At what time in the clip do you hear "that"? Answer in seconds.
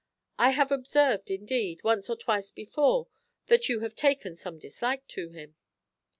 3.45-3.69